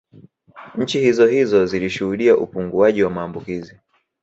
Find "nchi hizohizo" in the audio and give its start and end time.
0.75-1.65